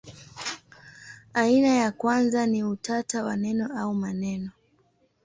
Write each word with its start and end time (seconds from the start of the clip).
Aina 1.33 1.67
ya 1.69 1.91
kwanza 1.91 2.45
ni 2.45 2.63
utata 2.63 3.23
wa 3.23 3.37
neno 3.37 3.79
au 3.81 3.93
maneno. 3.93 4.49